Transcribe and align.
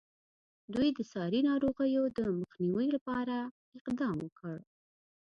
دوی 0.73 0.89
د 0.97 0.99
ساري 1.11 1.39
ناروغیو 1.49 2.03
مخنیوي 2.41 2.87
لپاره 2.95 3.35
اقدام 3.77 4.15
وکړ. 4.21 4.55